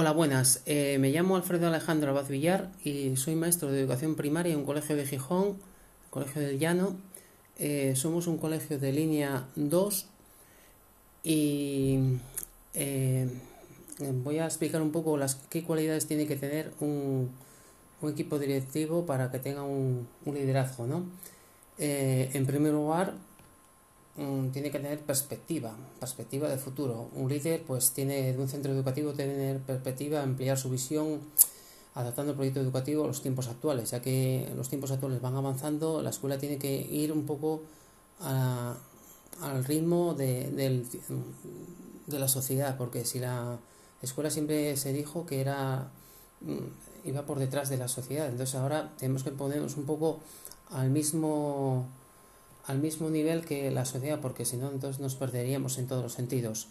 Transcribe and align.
Hola, 0.00 0.12
buenas. 0.12 0.62
Eh, 0.64 0.96
me 1.00 1.10
llamo 1.10 1.34
Alfredo 1.34 1.66
Alejandro 1.66 2.12
Abad 2.12 2.28
Villar 2.28 2.70
y 2.84 3.16
soy 3.16 3.34
maestro 3.34 3.72
de 3.72 3.80
educación 3.80 4.14
primaria 4.14 4.52
en 4.52 4.60
un 4.60 4.64
colegio 4.64 4.94
de 4.94 5.04
Gijón, 5.04 5.58
Colegio 6.08 6.40
del 6.40 6.60
Llano. 6.60 6.94
Eh, 7.58 7.94
somos 7.96 8.28
un 8.28 8.38
colegio 8.38 8.78
de 8.78 8.92
línea 8.92 9.48
2 9.56 10.06
y 11.24 11.98
eh, 12.74 13.28
voy 14.22 14.38
a 14.38 14.44
explicar 14.44 14.82
un 14.82 14.92
poco 14.92 15.16
las 15.16 15.34
qué 15.34 15.64
cualidades 15.64 16.06
tiene 16.06 16.28
que 16.28 16.36
tener 16.36 16.72
un, 16.78 17.32
equipo 18.04 18.38
directivo 18.38 19.04
para 19.04 19.32
que 19.32 19.40
tenga 19.40 19.64
un, 19.64 20.06
un 20.24 20.34
liderazgo. 20.36 20.86
¿no? 20.86 21.06
en 21.76 22.46
primer 22.46 22.72
lugar, 22.72 23.14
tiene 24.52 24.70
que 24.70 24.80
tener 24.80 24.98
perspectiva, 25.00 25.76
perspectiva 26.00 26.48
de 26.48 26.58
futuro. 26.58 27.08
Un 27.14 27.28
líder, 27.28 27.62
pues, 27.62 27.92
tiene 27.92 28.32
de 28.32 28.38
un 28.38 28.48
centro 28.48 28.72
educativo 28.72 29.12
tener 29.12 29.60
perspectiva, 29.60 30.22
ampliar 30.22 30.58
su 30.58 30.70
visión, 30.70 31.20
adaptando 31.94 32.32
el 32.32 32.36
proyecto 32.36 32.60
educativo 32.60 33.04
a 33.04 33.06
los 33.06 33.22
tiempos 33.22 33.48
actuales, 33.48 33.90
ya 33.90 34.02
que 34.02 34.48
los 34.56 34.68
tiempos 34.68 34.90
actuales 34.90 35.20
van 35.20 35.36
avanzando, 35.36 36.02
la 36.02 36.10
escuela 36.10 36.38
tiene 36.38 36.58
que 36.58 36.74
ir 36.74 37.12
un 37.12 37.26
poco 37.26 37.62
al 38.20 39.64
ritmo 39.64 40.14
de, 40.14 40.50
de 42.06 42.18
la 42.18 42.28
sociedad, 42.28 42.76
porque 42.76 43.04
si 43.04 43.20
la 43.20 43.58
escuela 44.02 44.30
siempre 44.30 44.76
se 44.76 44.92
dijo 44.92 45.26
que 45.26 45.40
era 45.40 45.90
mm, 46.40 47.08
iba 47.08 47.22
por 47.22 47.38
detrás 47.38 47.68
de 47.68 47.76
la 47.76 47.88
sociedad, 47.88 48.28
entonces 48.28 48.54
ahora 48.56 48.92
tenemos 48.98 49.22
que 49.22 49.30
ponernos 49.30 49.76
un 49.76 49.84
poco 49.84 50.20
al 50.70 50.90
mismo 50.90 51.86
al 52.68 52.78
mismo 52.78 53.08
nivel 53.10 53.44
que 53.44 53.70
la 53.70 53.84
sociedad, 53.84 54.20
porque 54.20 54.44
si 54.44 54.58
no, 54.58 54.70
entonces 54.70 55.00
nos 55.00 55.14
perderíamos 55.16 55.78
en 55.78 55.86
todos 55.86 56.02
los 56.02 56.12
sentidos. 56.12 56.68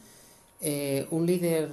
Eh, 0.61 1.07
un 1.11 1.25
líder, 1.25 1.69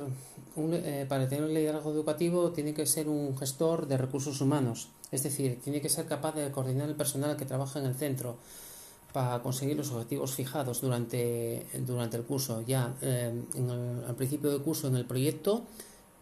eh, 0.57 1.07
para 1.09 1.29
tener 1.29 1.45
un 1.45 1.55
liderazgo 1.55 1.93
educativo, 1.93 2.51
tiene 2.51 2.75
que 2.75 2.87
ser 2.87 3.09
un 3.09 3.37
gestor 3.37 3.87
de 3.87 3.99
recursos 3.99 4.41
humanos, 4.41 4.89
es 5.13 5.23
decir, 5.23 5.61
tiene 5.63 5.81
que 5.83 5.91
ser 5.91 6.07
capaz 6.07 6.35
de 6.35 6.51
coordinar 6.51 6.89
el 6.89 6.97
personal 6.97 7.37
que 7.37 7.45
trabaja 7.45 7.79
en 7.79 7.87
el 7.87 7.95
centro 7.95 8.37
para 9.13 9.43
conseguir 9.43 9.77
los 9.77 9.91
objetivos 9.93 10.35
fijados 10.35 10.81
durante, 10.81 11.67
durante 11.87 12.17
el 12.17 12.25
curso, 12.25 12.63
ya 12.63 12.95
eh, 13.03 13.33
al 14.09 14.17
principio 14.17 14.51
del 14.51 14.63
curso 14.63 14.89
en 14.89 14.97
el 14.97 15.05
proyecto 15.05 15.63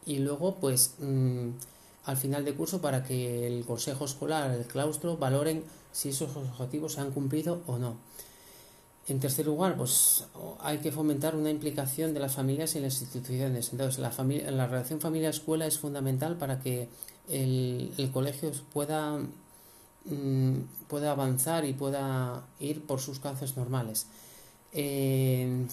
y 0.05 0.19
luego 0.19 0.57
pues 0.57 0.97
mm, 0.99 1.51
al 2.05 2.17
final 2.17 2.45
del 2.45 2.55
curso 2.55 2.81
para 2.81 3.05
que 3.05 3.47
el 3.47 3.65
consejo 3.65 4.05
escolar, 4.05 4.51
el 4.51 4.65
claustro, 4.67 5.17
valoren 5.17 5.65
si 5.93 6.09
esos 6.09 6.37
objetivos 6.37 6.95
se 6.95 7.01
han 7.01 7.13
cumplido 7.13 7.63
o 7.67 7.79
no. 7.79 7.97
En 9.09 9.19
tercer 9.19 9.47
lugar, 9.47 9.77
pues 9.77 10.27
hay 10.61 10.79
que 10.79 10.93
fomentar 10.93 11.35
una 11.35 11.51
implicación 11.51 12.15
de 12.15 12.21
las 12.21 12.35
familias 12.35 12.77
y 12.77 12.81
las 12.81 13.01
instituciones. 13.01 13.73
Entonces, 13.73 13.99
la, 13.99 14.11
familia, 14.11 14.51
la 14.51 14.67
relación 14.67 15.01
familia-escuela 15.01 15.67
es 15.67 15.79
fundamental 15.79 16.37
para 16.37 16.61
que 16.61 16.89
el, 17.29 18.11
colegio 18.13 18.53
pueda, 18.73 19.19
mm, 20.05 20.57
pueda 20.89 21.13
avanzar 21.13 21.65
y 21.65 21.73
pueda 21.73 22.47
ir 22.61 22.87
por 22.87 23.01
sus 23.01 23.19
cauces 23.19 23.57
normales. 23.57 24.07
Eh, 24.73 25.67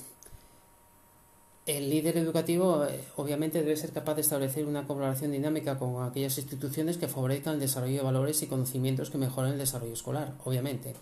el 1.78 1.88
líder 1.90 2.18
educativo 2.18 2.84
eh, 2.86 3.00
obviamente 3.16 3.62
debe 3.62 3.78
ser 3.78 3.92
capaz 3.92 4.16
de 4.16 4.22
establecer 4.22 4.66
una 4.66 4.88
colaboración 4.88 5.32
dinámica 5.32 5.78
con 5.78 6.04
aquellas 6.04 6.38
instituciones 6.40 6.98
que 6.98 7.08
favorezcan 7.08 7.56
el 7.56 7.60
desarrollo 7.60 7.98
de 7.98 8.02
valores 8.02 8.42
y 8.42 8.48
conocimientos 8.48 9.12
que 9.12 9.20
mejoren 9.20 9.54
el 9.54 9.60
desarrollo 9.60 9.94
escolar, 9.94 10.34
obviamente. 10.46 10.96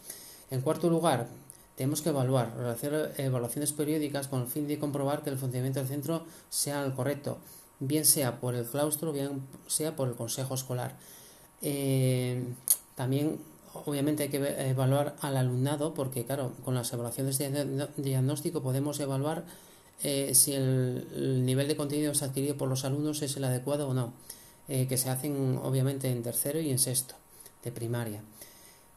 En 0.51 0.59
cuarto 0.59 0.89
lugar, 0.89 1.27
tenemos 1.77 2.01
que 2.01 2.09
evaluar, 2.09 2.51
hacer 2.67 3.13
evaluaciones 3.17 3.71
periódicas 3.71 4.27
con 4.27 4.41
el 4.41 4.47
fin 4.47 4.67
de 4.67 4.77
comprobar 4.77 5.23
que 5.23 5.29
el 5.29 5.37
funcionamiento 5.37 5.79
del 5.79 5.87
centro 5.87 6.25
sea 6.49 6.83
el 6.83 6.93
correcto, 6.93 7.37
bien 7.79 8.03
sea 8.03 8.41
por 8.41 8.53
el 8.53 8.65
claustro, 8.65 9.13
bien 9.13 9.43
sea 9.67 9.95
por 9.95 10.09
el 10.09 10.15
consejo 10.15 10.53
escolar. 10.55 10.97
Eh, 11.61 12.43
también 12.95 13.39
obviamente 13.85 14.23
hay 14.23 14.29
que 14.29 14.69
evaluar 14.69 15.15
al 15.21 15.37
alumnado 15.37 15.93
porque 15.93 16.25
claro, 16.25 16.51
con 16.65 16.75
las 16.75 16.91
evaluaciones 16.91 17.37
de 17.37 17.87
diagnóstico 17.95 18.61
podemos 18.61 18.99
evaluar 18.99 19.45
eh, 20.03 20.35
si 20.35 20.53
el, 20.53 21.45
nivel 21.45 21.67
de 21.67 21.75
contenidos 21.75 22.21
adquirido 22.21 22.55
por 22.55 22.69
los 22.69 22.85
alumnos 22.85 23.21
es 23.21 23.35
el 23.37 23.43
adecuado 23.43 23.89
o 23.89 23.93
no, 23.93 24.13
eh, 24.67 24.87
que 24.87 24.97
se 24.97 25.09
hacen 25.09 25.59
obviamente 25.63 26.09
en 26.09 26.23
tercero 26.23 26.59
y 26.59 26.69
en 26.69 26.79
sexto 26.79 27.15
de 27.63 27.71
primaria. 27.71 28.21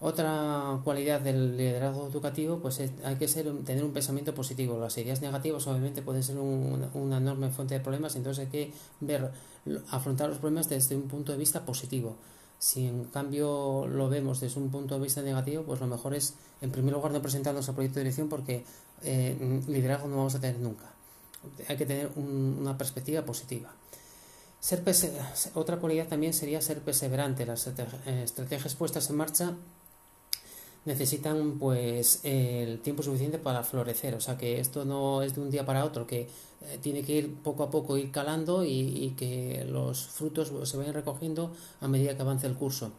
Otra 0.03 0.81
cualidad 0.83 1.21
del 1.21 1.59
liderazgo 1.59 2.07
educativo, 2.07 2.59
pues 2.59 2.81
hay 3.05 3.17
que 3.17 3.29
ser, 3.29 3.53
tener 3.65 3.85
un 3.85 3.93
pensamiento 3.93 4.35
positivo. 4.35 4.81
Las 4.81 4.97
ideas 4.97 5.21
negativas 5.21 5.67
obviamente 5.67 6.01
pueden 6.01 6.23
ser 6.23 6.39
una 6.39 7.19
enorme 7.19 7.51
fuente 7.51 7.75
de 7.75 7.81
problemas, 7.81 8.17
entonces 8.17 8.47
hay 8.47 8.51
que 8.51 8.73
ver, 9.01 9.31
afrontar 9.91 10.31
los 10.31 10.39
problemas 10.39 10.71
desde 10.71 10.97
un 10.97 11.03
punto 11.03 11.33
de 11.33 11.39
vista 11.39 11.67
positivo. 11.67 12.17
Si 12.59 12.87
en 12.87 13.05
cambio 13.05 13.87
lo 13.87 14.09
vemos 14.09 14.41
desde 14.41 14.59
un 14.59 14.71
punto 14.71 14.95
de 14.95 15.03
vista 15.03 15.21
negativo, 15.21 15.65
pues 15.65 15.81
lo 15.81 15.87
mejor 15.87 16.15
es, 16.15 16.35
en 16.63 16.71
primer 16.71 16.95
lugar, 16.95 17.13
no 17.13 17.21
presentarnos 17.21 17.69
al 17.69 17.75
proyecto 17.75 17.99
de 17.99 18.05
dirección 18.05 18.31
porque 18.31 18.65
eh, 19.03 19.63
liderazgo 19.67 20.09
no 20.09 20.17
vamos 20.17 20.35
a 20.35 20.41
tener 20.41 20.59
nunca. 20.59 20.85
Hay 21.69 21.77
que 21.77 21.87
tener 21.87 22.11
una 22.17 22.77
perspectiva 22.77 23.23
positiva. 23.23 23.73
Ser 24.61 24.83
otra 25.55 25.79
cualidad 25.79 26.07
también 26.07 26.35
sería 26.35 26.61
ser 26.61 26.81
perseverante. 26.81 27.47
Las 27.47 27.67
eh, 27.67 27.73
estrategias 28.25 28.75
puestas 28.75 29.09
en 29.09 29.17
marcha 29.17 29.55
necesitan 30.85 31.59
pues 31.59 32.21
el 32.25 32.81
tiempo 32.81 33.03
suficiente 33.03 33.39
para 33.39 33.63
florecer. 33.63 34.15
O 34.15 34.21
sea 34.21 34.37
que 34.37 34.61
esto 34.61 34.85
no 34.85 35.23
es 35.23 35.35
de 35.35 35.41
un 35.41 35.51
día 35.51 35.65
para 35.65 35.85
otro, 35.85 36.07
que 36.07 36.21
eh, 36.21 36.79
tiene 36.83 37.03
que 37.03 37.15
ir 37.15 37.35
poco 37.37 37.63
a 37.63 37.71
poco 37.71 37.97
ir 37.97 38.11
calando 38.11 38.65
y, 38.65 39.15
que 39.17 39.65
los 39.67 40.09
frutos 40.09 40.53
se 40.69 40.77
vayan 40.77 40.93
recogiendo 40.93 41.53
a 41.81 41.89
medida 41.89 42.15
que 42.15 42.23
avance 42.23 42.47
el 42.47 42.55
curso. 42.55 42.93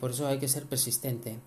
por 0.00 0.10
eso 0.10 0.26
hay 0.26 0.38
que 0.38 0.48
ser 0.48 0.64
persistente 0.64 1.38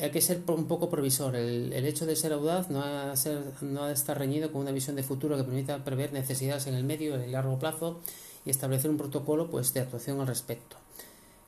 hay 0.00 0.10
que 0.10 0.20
ser 0.20 0.42
un 0.48 0.66
poco 0.66 0.88
provisor. 0.90 1.36
El, 1.36 1.72
hecho 1.86 2.06
de 2.06 2.16
ser 2.16 2.32
audaz 2.32 2.70
no 2.70 2.82
ha, 2.82 3.14
ser, 3.16 3.42
no 3.60 3.84
ha 3.84 3.88
de 3.88 3.94
estar 3.94 4.18
reñido 4.18 4.52
con 4.52 4.62
una 4.62 4.72
visión 4.72 4.96
de 4.96 5.02
futuro 5.02 5.36
que 5.36 5.44
permita 5.44 5.84
prever 5.84 6.12
necesidades 6.12 6.66
en 6.66 6.74
el 6.74 6.84
medio 6.84 7.18
y 7.18 7.24
el 7.24 7.32
largo 7.32 7.58
plazo 7.58 8.00
y 8.44 8.50
establecer 8.50 8.90
un 8.90 8.96
protocolo 8.96 9.50
pues, 9.50 9.74
de 9.74 9.80
actuación 9.80 10.20
al 10.20 10.26
respecto. 10.26 10.76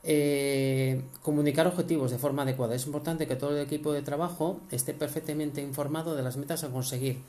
Eh, 0.05 1.05
comunicar 1.23 1.67
objetivos 1.67 2.11
de 2.11 2.19
forma 2.19 2.43
adecuada. 2.43 2.75
Es 2.75 2.87
importante 2.87 3.27
que 3.27 3.37
todo 3.37 3.57
el 3.57 3.63
equipo 3.63 3.93
de 3.93 4.03
trabajo 4.03 4.61
esté 4.71 4.95
perfectamente 4.95 5.63
informado 5.63 6.17
de 6.17 6.23
las 6.23 6.37
metas 6.37 6.65
a 6.65 6.71
conseguir. 6.71 7.21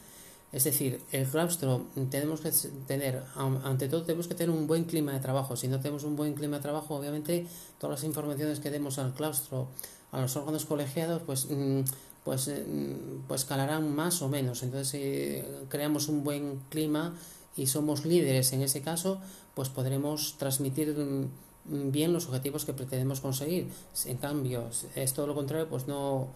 Es 0.51 0.65
decir, 0.65 1.01
el 1.11 1.25
claustro 1.25 1.87
tenemos 2.11 2.41
que 2.41 2.51
tener, 2.87 3.23
ante 3.35 3.87
todo 3.87 4.03
tenemos 4.03 4.27
que 4.27 4.35
tener 4.35 4.55
un 4.55 4.67
buen 4.67 4.83
clima 4.83 5.11
de 5.11 5.19
trabajo. 5.19 5.55
Si 5.55 5.67
no 5.67 5.79
tenemos 5.79 6.03
un 6.03 6.15
buen 6.15 6.33
clima 6.35 6.57
de 6.57 6.63
trabajo, 6.63 6.95
obviamente 6.95 7.47
todas 7.79 7.99
las 7.99 8.03
informaciones 8.03 8.59
que 8.59 8.69
demos 8.69 8.99
al 8.99 9.13
claustro 9.13 9.67
a 10.13 10.21
los 10.21 10.35
órganos 10.37 10.65
colegiados, 10.65 11.21
pues, 11.23 11.47
mm, 11.49 11.81
pues, 12.23 12.47
eh, 12.47 12.63
mm, 12.65 13.27
pues 13.27 13.43
calarán 13.45 13.93
más 13.93 14.21
o 14.21 14.29
menos. 14.29 14.63
Entonces, 14.63 14.87
si 14.87 15.67
creamos 15.69 16.07
un 16.07 16.23
buen 16.23 16.61
clima 16.69 17.15
y 17.57 17.67
somos 17.67 18.05
líderes 18.05 18.53
en 18.53 18.61
ese 18.61 18.81
caso, 18.81 19.19
pues 19.55 19.69
podremos 19.69 20.37
transmitir 20.37 20.95
mm, 20.95 21.91
bien 21.91 22.13
los 22.13 22.27
objetivos 22.27 22.63
que 22.65 22.73
pretendemos 22.73 23.19
conseguir. 23.21 23.69
En 24.05 24.17
cambio, 24.17 24.69
es 24.95 25.13
todo 25.13 25.27
lo 25.27 25.35
contrario, 25.35 25.67
pues 25.67 25.87
no 25.87 26.29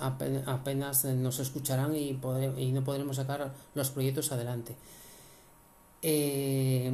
apenas 0.00 1.04
nos 1.04 1.38
escucharán 1.38 1.94
y, 1.94 2.18
y 2.56 2.72
no 2.72 2.84
podremos 2.84 3.16
sacar 3.16 3.52
los 3.74 3.90
proyectos 3.90 4.32
adelante. 4.32 4.74
Eh, 6.02 6.92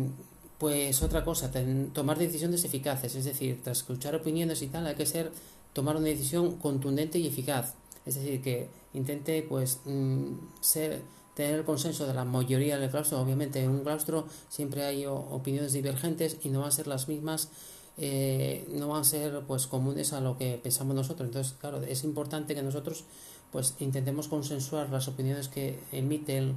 pues 0.59 1.03
otra 1.03 1.25
cosa, 1.25 1.51
tomar 1.95 2.19
decisiones 2.19 2.65
eficaces, 2.65 3.15
es 3.15 3.25
decir, 3.25 3.63
tras 3.65 3.79
escuchar 3.79 4.15
opiniones 4.15 4.61
y 4.61 4.67
tal, 4.67 4.87
hay 4.87 4.95
que 4.95 5.07
ser 5.07 5.33
tomar 5.73 5.97
una 5.97 6.07
decisión 6.07 6.57
contundente 6.57 7.19
y 7.19 7.27
eficaz. 7.27 7.75
Es 8.07 8.15
decir, 8.17 8.43
que 8.43 8.69
intente 8.95 9.43
pues 9.43 9.81
mm, 9.85 10.33
ser, 10.61 11.03
tener 11.35 11.61
el 11.61 11.65
consenso 11.65 12.07
de 12.07 12.15
la 12.15 12.25
mayoría 12.25 12.79
del 12.79 12.91
claustro. 12.91 13.21
Obviamente 13.21 13.63
en 13.63 13.71
un 13.71 13.81
claustro 13.81 14.27
siempre 14.49 14.85
hay 14.85 15.07
opiniones 15.07 15.73
divergentes 15.73 16.39
y 16.43 16.49
no 16.49 16.61
van 16.61 16.69
a 16.69 16.73
ser 16.73 16.87
las 16.87 17.09
mismas, 17.09 17.51
eh, 17.99 18.67
no 18.73 18.89
van 18.89 19.03
a 19.03 19.05
ser 19.05 19.43
pues 19.47 19.67
comunes 19.67 20.13
a 20.13 20.21
lo 20.21 20.37
que 20.37 20.59
pensamos 20.63 20.95
nosotros. 20.95 21.29
Entonces, 21.29 21.55
claro, 21.61 21.83
es 21.83 22.05
importante 22.05 22.55
que 22.55 22.63
nosotros 22.63 23.05
pues 23.53 23.75
intentemos 23.81 24.29
consensuar 24.29 24.91
las 24.91 25.09
opiniones 25.09 25.49
que 25.49 25.81
emiten 25.93 26.55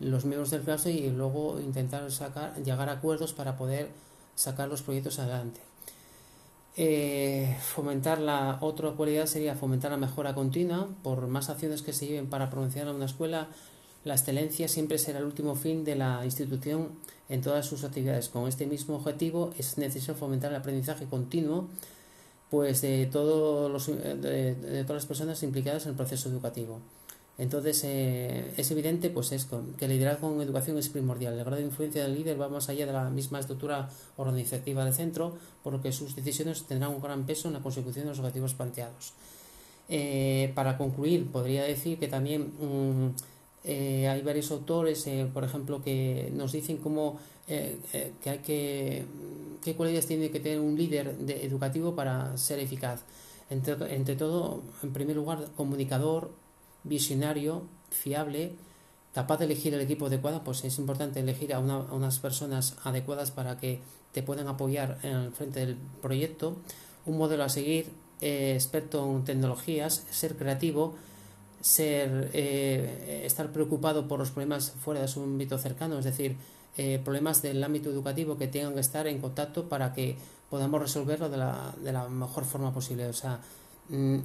los 0.00 0.24
miembros 0.24 0.50
del 0.50 0.62
claustro 0.62 0.90
y 0.90 1.10
luego 1.10 1.60
intentar 1.60 2.10
sacar, 2.10 2.60
llegar 2.62 2.88
a 2.88 2.92
acuerdos 2.92 3.32
para 3.32 3.56
poder 3.56 3.90
sacar 4.34 4.68
los 4.68 4.82
proyectos 4.82 5.18
adelante. 5.18 5.60
Eh, 6.76 7.56
fomentar 7.60 8.18
la 8.18 8.58
otra 8.62 8.92
cualidad 8.92 9.26
sería 9.26 9.54
fomentar 9.54 9.90
la 9.90 9.96
mejora 9.96 10.34
continua. 10.34 10.88
Por 11.02 11.26
más 11.26 11.50
acciones 11.50 11.82
que 11.82 11.92
se 11.92 12.06
lleven 12.06 12.28
para 12.28 12.50
promocionar 12.50 12.94
una 12.94 13.06
escuela 13.06 13.48
la 14.04 14.14
excelencia 14.14 14.66
siempre 14.66 14.98
será 14.98 15.20
el 15.20 15.24
último 15.24 15.54
fin 15.54 15.84
de 15.84 15.94
la 15.94 16.24
institución 16.24 16.88
en 17.28 17.40
todas 17.40 17.66
sus 17.66 17.84
actividades. 17.84 18.28
Con 18.28 18.48
este 18.48 18.66
mismo 18.66 18.96
objetivo 18.96 19.50
es 19.58 19.78
necesario 19.78 20.16
fomentar 20.16 20.50
el 20.50 20.56
aprendizaje 20.56 21.06
continuo 21.06 21.68
pues 22.50 22.82
de 22.82 23.06
todos 23.06 23.70
los 23.70 23.86
de, 23.86 24.82
todas 24.82 25.02
las 25.02 25.06
personas 25.06 25.42
implicadas 25.42 25.84
en 25.84 25.90
el 25.90 25.96
proceso 25.96 26.28
educativo 26.28 26.80
Entonces, 27.38 27.82
eh, 27.84 28.52
es 28.56 28.70
evidente 28.70 29.08
pues 29.08 29.32
es 29.32 29.48
que 29.78 29.86
el 29.86 29.90
liderazgo 29.90 30.32
en 30.32 30.42
educación 30.42 30.78
es 30.78 30.88
primordial. 30.88 31.34
El 31.34 31.44
grado 31.44 31.56
de 31.56 31.64
influencia 31.64 32.02
del 32.02 32.14
líder 32.14 32.40
va 32.40 32.48
más 32.48 32.68
allá 32.68 32.86
de 32.86 32.92
la 32.92 33.08
misma 33.10 33.40
estructura 33.40 33.88
organizativa 34.16 34.84
del 34.84 34.92
centro, 34.92 35.36
por 35.62 35.72
lo 35.72 35.80
que 35.80 35.92
sus 35.92 36.14
decisiones 36.14 36.64
tendrán 36.64 36.90
un 36.90 37.00
gran 37.00 37.24
peso 37.24 37.48
en 37.48 37.54
la 37.54 37.60
consecución 37.60 38.04
de 38.04 38.10
los 38.10 38.18
objetivos 38.18 38.54
planteados. 38.54 39.14
Eh, 39.88 40.52
para 40.54 40.76
concluir, 40.78 41.26
podría 41.30 41.64
decir 41.64 41.98
que 41.98 42.08
también 42.08 42.52
mm, 42.60 43.14
eh, 43.64 44.08
hay 44.08 44.20
varios 44.22 44.50
autores, 44.50 45.08
por 45.32 45.44
ejemplo, 45.44 45.82
que 45.82 46.30
nos 46.34 46.52
dicen 46.52 46.76
cómo 46.78 47.18
que 47.46 48.30
hay 48.30 48.38
que 48.38 49.04
qué 49.62 49.74
cualidades 49.74 50.06
tiene 50.06 50.30
que 50.30 50.40
tener 50.40 50.60
un 50.60 50.76
líder 50.76 51.16
educativo 51.28 51.94
para 51.94 52.36
ser 52.36 52.58
eficaz. 52.58 53.02
Entre, 53.50 53.94
entre 53.94 54.16
todo, 54.16 54.62
en 54.82 54.92
primer 54.92 55.16
lugar, 55.16 55.48
comunicador, 55.56 56.30
visionario, 56.84 57.62
fiable, 57.90 58.52
capaz 59.14 59.38
de 59.38 59.44
elegir 59.44 59.74
el 59.74 59.80
equipo 59.80 60.06
adecuado, 60.06 60.42
pues 60.42 60.64
es 60.64 60.78
importante 60.78 61.20
elegir 61.20 61.54
a, 61.54 61.58
unas 61.58 62.18
personas 62.18 62.76
adecuadas 62.84 63.30
para 63.30 63.58
que 63.58 63.80
te 64.12 64.22
puedan 64.22 64.48
apoyar 64.48 64.98
en 65.02 65.12
el 65.12 65.32
frente 65.32 65.60
del 65.60 65.76
proyecto, 66.00 66.56
un 67.06 67.18
modelo 67.18 67.44
a 67.44 67.48
seguir, 67.48 67.90
eh, 68.20 68.52
experto 68.54 69.04
en 69.04 69.24
tecnologías, 69.24 70.06
ser 70.10 70.36
creativo, 70.36 70.94
ser 71.60 72.30
eh, 72.32 73.22
estar 73.24 73.52
preocupado 73.52 74.08
por 74.08 74.18
los 74.18 74.30
problemas 74.30 74.72
fuera 74.72 75.00
de 75.00 75.08
su 75.08 75.22
ámbito 75.22 75.58
cercano, 75.58 75.98
es 75.98 76.04
decir, 76.04 76.36
eh, 76.76 77.00
problemas 77.04 77.42
del 77.42 77.62
ámbito 77.62 77.90
educativo 77.90 78.38
que 78.38 78.48
tengan 78.48 78.74
que 78.74 78.80
estar 78.80 79.06
en 79.06 79.20
contacto 79.20 79.68
para 79.68 79.92
que 79.92 80.16
podamos 80.48 80.80
resolverlo 80.80 81.28
de 81.28 81.36
la, 81.36 81.74
de 81.82 81.92
la 81.92 82.08
mejor 82.08 82.44
forma 82.44 82.72
posible. 82.72 83.06
O 83.06 83.12
sea, 83.12 83.40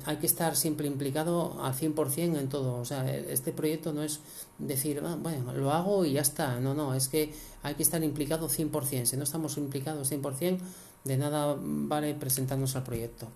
hay 0.06 0.18
que 0.18 0.25
estar 0.25 0.56
siempre 0.56 0.88
implicado 0.88 1.62
al 1.63 1.74
100% 1.74 2.39
en 2.39 2.50
todo. 2.50 2.75
O 2.75 2.86
sea, 2.86 3.13
este 3.13 3.51
proyecto 3.51 3.92
no 3.92 4.04
es 4.04 4.21
decir, 4.57 5.01
ah, 5.04 5.18
bueno, 5.19 5.54
lo 5.54 5.71
hago 5.71 6.06
y 6.06 6.13
ya 6.13 6.21
está. 6.21 6.59
No, 6.59 6.74
no, 6.74 6.94
es 6.94 7.07
que 7.07 7.33
hay 7.63 7.75
que 7.75 7.83
estar 7.83 8.04
implicado 8.04 8.50
100%. 8.50 9.06
Si 9.06 9.18
no 9.18 9.24
estamos 9.24 9.57
implicados 9.57 10.12
100%, 10.12 10.59
de 11.04 11.18
nada 11.18 11.57
vale 11.59 12.13
presentarnos 12.15 12.75
al 12.75 12.83
proyecto. 12.83 13.27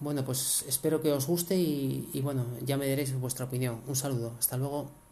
Bueno, 0.00 0.24
pues 0.24 0.64
espero 0.68 1.02
que 1.02 1.12
os 1.12 1.26
guste 1.26 1.56
y, 1.56 2.08
y 2.12 2.20
bueno, 2.20 2.46
ya 2.64 2.76
me 2.76 2.86
diréis 2.86 3.18
vuestra 3.18 3.46
opinión. 3.46 3.80
Un 3.86 3.96
saludo. 3.96 4.32
Hasta 4.38 4.56
luego. 4.56 5.07